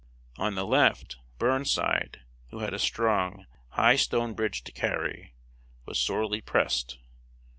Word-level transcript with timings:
On 0.37 0.55
the 0.55 0.65
left, 0.65 1.17
Burnside, 1.37 2.21
who 2.49 2.57
had 2.57 2.73
a 2.73 2.79
strong, 2.79 3.45
high 3.69 3.97
stone 3.97 4.33
bridge 4.33 4.63
to 4.63 4.71
carry, 4.71 5.35
was 5.85 5.99
sorely 5.99 6.41
pressed. 6.41 6.97